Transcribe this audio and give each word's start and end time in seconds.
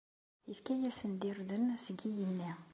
Ifka-asen-d 0.51 1.21
irden 1.29 1.65
seg 1.85 1.97
yigenni. 2.03 2.51